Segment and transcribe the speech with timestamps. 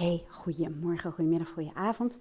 [0.00, 2.20] Hey, goedemorgen, goedemiddag, goedenavond.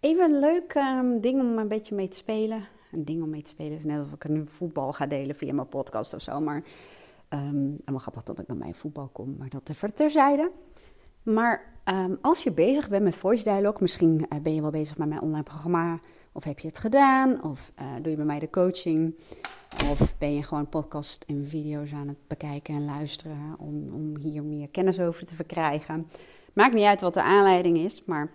[0.00, 2.68] Even een leuk um, ding om een beetje mee te spelen.
[2.92, 5.52] Een ding om mee te spelen is net alsof ik nu voetbal ga delen via
[5.52, 6.40] mijn podcast of zo.
[6.40, 6.56] Maar
[7.28, 10.50] um, en wel grappig dat ik dan bij voetbal kom, maar dat even terzijde.
[11.22, 14.98] Maar um, als je bezig bent met voice dialogue, misschien uh, ben je wel bezig
[14.98, 16.00] met mijn online programma,
[16.32, 19.14] of heb je het gedaan, of uh, doe je bij mij de coaching,
[19.90, 24.44] of ben je gewoon podcast en video's aan het bekijken en luisteren om, om hier
[24.44, 26.06] meer kennis over te verkrijgen.
[26.58, 28.32] Maakt niet uit wat de aanleiding is, maar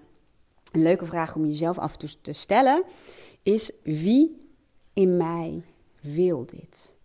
[0.72, 2.84] een leuke vraag om jezelf af en toe te stellen
[3.42, 4.50] is: wie
[4.94, 5.64] in mij
[6.02, 6.96] wil dit?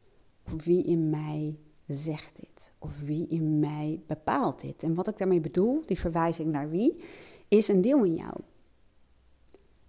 [0.46, 2.72] Of wie in mij zegt dit?
[2.78, 4.82] Of wie in mij bepaalt dit?
[4.82, 7.02] En wat ik daarmee bedoel, die verwijzing naar wie,
[7.48, 8.34] is een deel in jou.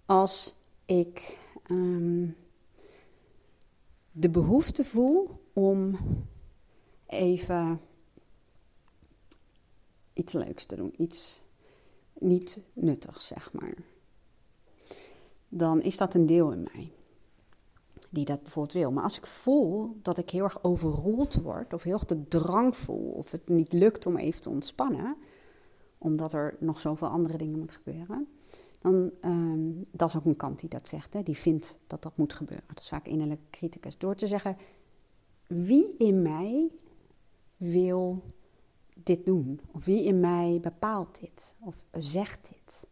[0.06, 1.38] Als ik
[1.70, 2.36] um,
[4.12, 5.96] de behoefte voel om
[7.06, 7.80] even
[10.20, 11.44] iets leuks te doen, iets
[12.18, 13.74] niet nuttigs, zeg maar.
[15.48, 16.92] Dan is dat een deel in mij
[18.10, 18.92] die dat bijvoorbeeld wil.
[18.92, 22.76] Maar als ik voel dat ik heel erg overroeld word, of heel erg de drang
[22.76, 25.16] voel, of het niet lukt om even te ontspannen,
[25.98, 28.28] omdat er nog zoveel andere dingen moeten gebeuren,
[28.78, 32.16] dan um, dat is ook een kant die dat zegt, hè, die vindt dat dat
[32.16, 32.66] moet gebeuren.
[32.66, 33.98] Dat is vaak innerlijke criticus.
[33.98, 34.56] Door te zeggen,
[35.46, 36.70] wie in mij
[37.56, 38.22] wil
[39.06, 39.60] dit doen?
[39.72, 41.54] Of wie in mij bepaalt dit?
[41.60, 42.86] Of zegt dit?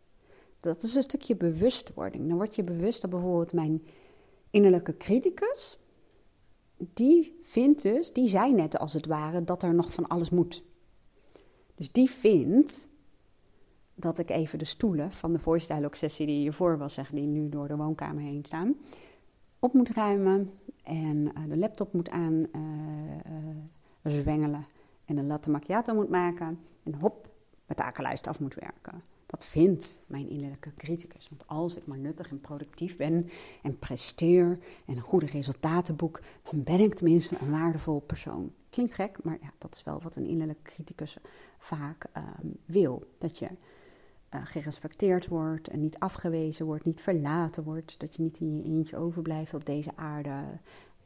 [0.61, 2.29] Dat is een stukje bewustwording.
[2.29, 3.83] Dan word je bewust dat bijvoorbeeld mijn
[4.51, 5.79] innerlijke criticus,
[6.77, 10.63] die vindt dus, die zei net als het ware dat er nog van alles moet.
[11.75, 12.89] Dus die vindt
[13.95, 17.27] dat ik even de stoelen van de voice dialogue sessie die hiervoor was, zeggen, die
[17.27, 18.77] nu door de woonkamer heen staan,
[19.59, 20.51] op moet ruimen
[20.83, 22.43] en uh, de laptop moet aan uh,
[24.03, 24.67] uh, zwengelen
[25.09, 27.29] en een latte macchiato moet maken en hop,
[27.67, 29.03] mijn takenlijst af moet werken.
[29.27, 31.29] Dat vindt mijn innerlijke criticus.
[31.29, 33.31] Want als ik maar nuttig en productief ben
[33.63, 38.53] en presteer en goede resultaten boek, dan ben ik tenminste een waardevol persoon.
[38.71, 41.19] Klinkt gek, maar ja, dat is wel wat een innerlijke criticus
[41.59, 43.03] vaak um, wil.
[43.19, 43.49] Dat je
[44.35, 48.01] uh, gerespecteerd wordt en niet afgewezen wordt, niet verlaten wordt.
[48.01, 50.45] Dat je niet in je eentje overblijft op deze aarde.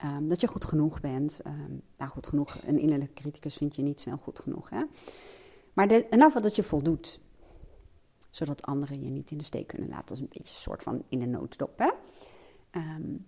[0.04, 1.40] Um, dat je goed genoeg bent.
[1.46, 4.70] Um, nou, goed genoeg, een innerlijke criticus vind je niet snel goed genoeg.
[4.70, 4.82] Hè?
[5.72, 7.20] Maar de, en af dat je voldoet
[8.32, 10.06] zodat anderen je niet in de steek kunnen laten.
[10.06, 11.78] Dat is een beetje een soort van in de nooddop.
[11.78, 11.90] Hè?
[12.80, 13.26] Um,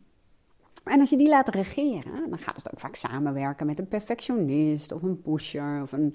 [0.84, 4.92] en als je die laat regeren, dan gaat het ook vaak samenwerken met een perfectionist
[4.92, 6.14] of een pusher of een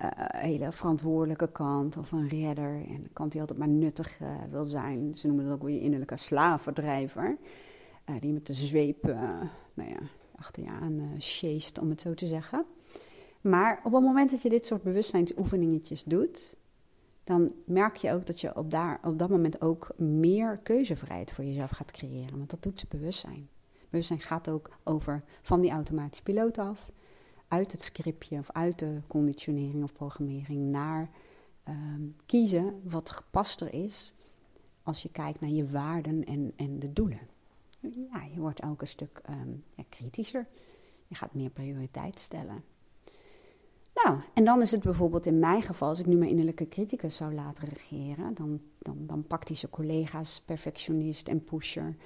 [0.00, 2.74] uh, hele verantwoordelijke kant of een redder.
[2.74, 5.16] En een kant die altijd maar nuttig uh, wil zijn.
[5.16, 7.36] Ze noemen dat ook weer je innerlijke slavendrijver.
[8.12, 9.02] Uh, die met de zweep
[9.74, 9.98] nou ja,
[10.36, 12.64] achter je aan sjeest, om het zo te zeggen.
[13.40, 16.56] Maar op het moment dat je dit soort bewustzijnsoefeningetjes doet,
[17.24, 21.44] dan merk je ook dat je op, daar, op dat moment ook meer keuzevrijheid voor
[21.44, 22.36] jezelf gaat creëren.
[22.36, 23.48] Want dat doet bewustzijn.
[23.90, 26.90] Bewustzijn gaat ook over van die automatische piloot af,
[27.48, 31.10] uit het scriptje of uit de conditionering of programmering naar
[31.68, 34.14] um, kiezen wat gepaster is
[34.82, 37.20] als je kijkt naar je waarden en, en de doelen.
[37.90, 40.46] Ja, je wordt ook een stuk um, ja, kritischer.
[41.06, 42.64] Je gaat meer prioriteit stellen.
[43.94, 47.16] Nou, en dan is het bijvoorbeeld in mijn geval, als ik nu mijn innerlijke criticus
[47.16, 51.96] zou laten regeren, dan, dan, dan pakt hij zijn collega's, perfectionist en pusher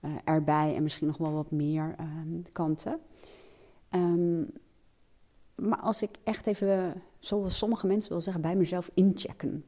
[0.00, 3.00] uh, erbij en misschien nog wel wat meer um, kanten.
[3.90, 4.52] Um,
[5.54, 9.64] maar als ik echt even, zoals sommige mensen wil zeggen, bij mezelf inchecken.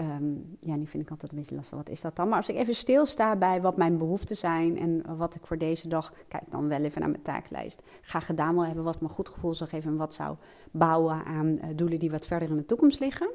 [0.00, 1.76] Um, ja, die vind ik altijd een beetje lastig.
[1.76, 2.28] Wat is dat dan?
[2.28, 5.88] Maar als ik even stilsta bij wat mijn behoeften zijn en wat ik voor deze
[5.88, 9.28] dag, kijk dan wel even naar mijn taaklijst, ga gedaan wil hebben, wat me goed
[9.28, 10.36] gevoel zou geven en wat zou
[10.70, 13.30] bouwen aan uh, doelen die wat verder in de toekomst liggen.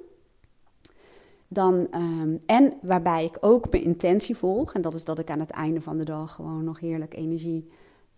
[1.48, 5.40] Dan, um, en waarbij ik ook mijn intentie volg, en dat is dat ik aan
[5.40, 7.70] het einde van de dag gewoon nog heerlijk energie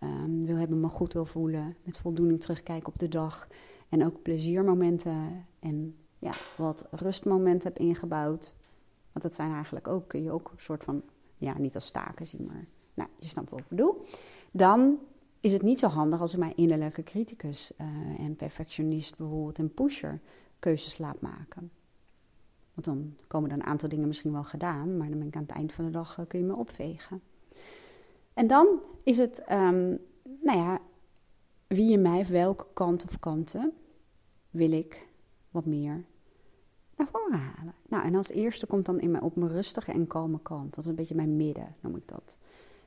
[0.02, 3.48] um, wil hebben, me goed wil voelen, met voldoening terugkijken op de dag
[3.88, 8.54] en ook pleziermomenten en ja, wat rustmomenten heb ingebouwd.
[9.12, 11.02] Want dat zijn eigenlijk ook, kun je ook een soort van,
[11.36, 14.04] ja, niet als taken zien, maar nou, je snapt wat ik bedoel.
[14.50, 14.98] Dan
[15.40, 17.86] is het niet zo handig als ik mijn innerlijke criticus uh,
[18.20, 20.20] en perfectionist bijvoorbeeld en pusher
[20.58, 21.70] keuzes laat maken.
[22.74, 25.42] Want dan komen er een aantal dingen misschien wel gedaan, maar dan ben ik aan
[25.42, 27.22] het eind van de dag, uh, kun je me opvegen.
[28.34, 29.98] En dan is het, um,
[30.40, 30.80] nou ja,
[31.66, 33.72] wie in mij, welke kant of kanten
[34.50, 35.07] wil ik
[35.66, 36.04] meer
[36.96, 37.74] naar voren halen.
[37.88, 40.74] Nou, en als eerste komt dan in mijn, op mijn rustige en kalme kant.
[40.74, 42.38] Dat is een beetje mijn midden, noem ik dat.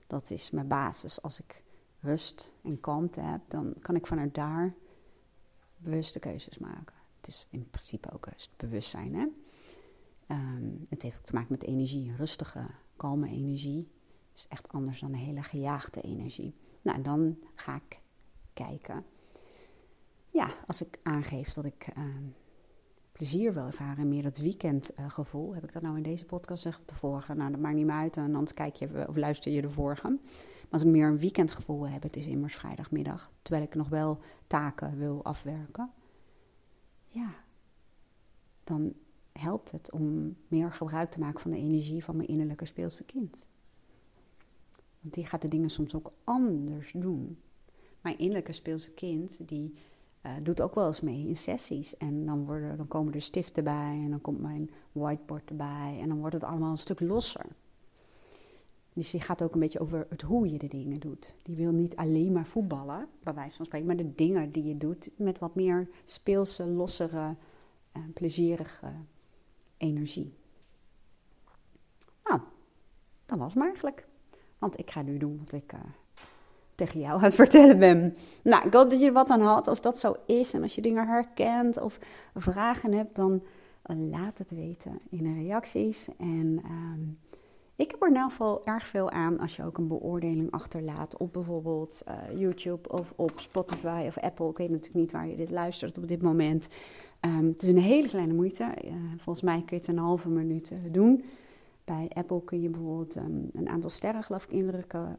[0.07, 1.21] Dat is mijn basis.
[1.21, 1.63] Als ik
[1.99, 4.73] rust en kalmte heb, dan kan ik vanuit daar
[5.77, 6.95] bewuste keuzes maken.
[7.17, 9.27] Het is in principe ook het bewustzijn, hè.
[10.27, 12.65] Ehm, het heeft ook te maken met energie, rustige,
[12.95, 13.89] kalme energie.
[14.35, 16.55] is echt anders dan een hele gejaagde energie.
[16.81, 18.01] Nou, en dan ga ik
[18.53, 19.05] kijken.
[20.29, 22.23] Ja, als ik aangeef dat ik ehm,
[23.21, 25.53] plezier wil ervaren, meer dat weekendgevoel.
[25.53, 27.33] heb ik dat nou in deze podcast gezegd of de vorige?
[27.33, 28.17] Nou, dat maakt niet meer uit.
[28.17, 30.07] En anders kijk je of luister je de vorige.
[30.07, 34.19] Maar als ik meer een weekendgevoel heb, het is immers vrijdagmiddag, terwijl ik nog wel
[34.47, 35.91] taken wil afwerken.
[37.07, 37.33] Ja,
[38.63, 38.93] dan
[39.31, 43.47] helpt het om meer gebruik te maken van de energie van mijn innerlijke speelse kind.
[44.99, 47.41] Want die gaat de dingen soms ook anders doen.
[48.01, 49.73] Mijn innerlijke speelse kind, die
[50.25, 51.97] uh, doet ook wel eens mee in sessies.
[51.97, 55.97] En dan, worden, dan komen er stiften bij en dan komt mijn whiteboard erbij.
[56.01, 57.45] En dan wordt het allemaal een stuk losser.
[58.93, 61.35] Dus die gaat ook een beetje over het hoe je de dingen doet.
[61.41, 64.77] Die wil niet alleen maar voetballen, bij wijze van spreken, maar de dingen die je
[64.77, 67.35] doet met wat meer speelse, lossere,
[67.97, 68.93] uh, plezierige
[69.77, 70.33] energie.
[72.23, 72.41] Nou,
[73.25, 74.07] dat was maar eigenlijk.
[74.57, 75.79] Want ik ga nu doen wat ik uh,
[76.89, 78.15] jou het vertellen ben.
[78.43, 79.67] Nou, ik hoop dat je er wat aan had.
[79.67, 81.99] Als dat zo is en als je dingen herkent of
[82.35, 83.41] vragen hebt, dan
[83.83, 86.09] laat het weten in de reacties.
[86.17, 87.07] En uh,
[87.75, 91.17] ik heb er in ieder geval erg veel aan als je ook een beoordeling achterlaat
[91.17, 94.49] op bijvoorbeeld uh, YouTube of op Spotify of Apple.
[94.49, 96.69] Ik weet natuurlijk niet waar je dit luistert op dit moment.
[97.25, 98.63] Um, het is een hele kleine moeite.
[98.85, 101.23] Uh, volgens mij kun je het een halve minuut doen.
[101.85, 105.15] Bij Apple kun je bijvoorbeeld um, een aantal sterren geloof ik indrukken.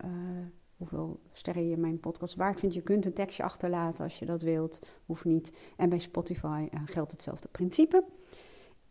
[0.88, 2.75] Hoeveel sterren je mijn podcast waard vindt.
[2.75, 4.79] Je kunt een tekstje achterlaten als je dat wilt.
[5.06, 5.52] Hoeft niet.
[5.76, 8.05] En bij Spotify geldt hetzelfde principe.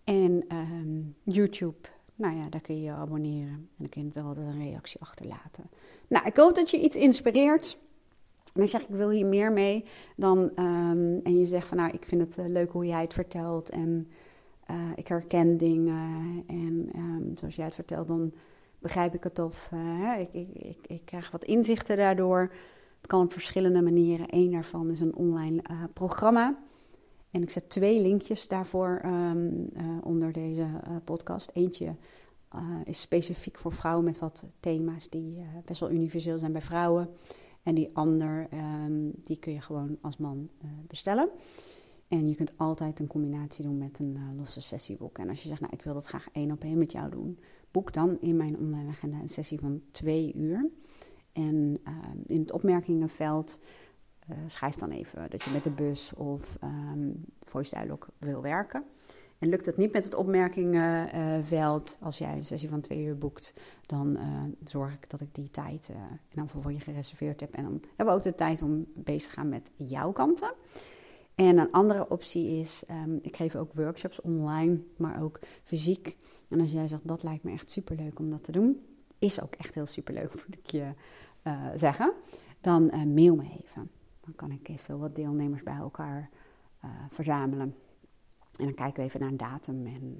[0.03, 1.89] En um, YouTube
[2.21, 3.53] nou ja, daar kun je je abonneren.
[3.53, 5.69] En dan kun je er altijd een reactie achterlaten.
[6.07, 7.77] Nou, ik hoop dat je iets inspireert.
[8.53, 9.85] En zeg ik, ik wil hier meer mee.
[10.15, 13.13] Dan, um, en je zegt van, nou, ik vind het uh, leuk hoe jij het
[13.13, 13.69] vertelt.
[13.69, 14.07] En
[14.71, 16.43] uh, ik herken dingen.
[16.47, 18.33] En um, zoals jij het vertelt, dan
[18.81, 22.53] begrijp ik het of uh, ik, ik, ik, ik, krijg wat inzichten daardoor.
[22.97, 24.25] Het kan op verschillende manieren.
[24.29, 25.61] Eén daarvan is een online
[25.93, 26.57] programma.
[27.31, 30.67] En ik zet twee linkjes daarvoor um, uh, onder deze
[31.03, 31.49] podcast.
[31.53, 31.95] Eentje
[32.83, 37.09] is specifiek voor vrouwen met wat thema's die best wel universeel zijn bij vrouwen.
[37.63, 40.49] En die ander, um, die kun je gewoon als man
[40.87, 41.29] bestellen.
[42.07, 45.17] En je kunt altijd een combinatie doen met een losse sessieboek.
[45.17, 47.39] En als je zegt, nou ik wil dat graag één op één met jou doen,
[47.71, 50.69] boek dan in mijn online agenda een sessie van twee uur.
[51.33, 53.59] En ehm, in het opmerkingenveld
[54.29, 58.83] uh, schrijf dan even dat je met de bus of um, voice dialog wil werken.
[59.39, 63.53] En lukt het niet met het opmerkingenveld, als jij een sessie van twee uur boekt,
[63.85, 65.89] dan uh, zorg ik dat ik die tijd
[66.29, 67.53] in voor je gereserveerd heb.
[67.53, 70.53] En dan hebben we ook de tijd om bezig te gaan met jouw kanten.
[71.41, 76.17] En een andere optie is, um, ik geef ook workshops online, maar ook fysiek.
[76.49, 78.85] En als jij zegt, dat lijkt me echt superleuk om dat te doen,
[79.19, 80.93] is ook echt heel superleuk, moet ik je
[81.43, 82.13] uh, zeggen,
[82.59, 83.91] dan mail me even.
[84.19, 86.29] Dan kan ik even wat deelnemers bij elkaar
[86.85, 87.75] uh, verzamelen.
[88.57, 90.19] En dan kijken we even naar een datum en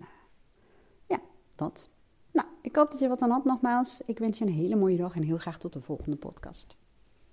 [1.08, 1.20] ja,
[1.56, 1.90] dat.
[2.32, 4.02] Nou, ik hoop dat je wat aan had nogmaals.
[4.06, 6.78] Ik wens je een hele mooie dag en heel graag tot de volgende podcast.